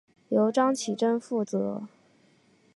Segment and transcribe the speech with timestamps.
[0.29, 1.83] 由张启珍负责。